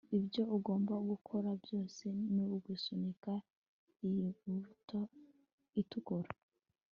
[0.17, 2.03] ibyo ugomba gukora byose
[2.33, 3.33] ni ugusunika
[4.07, 4.27] iyi
[4.59, 4.99] buto
[5.81, 6.29] itukura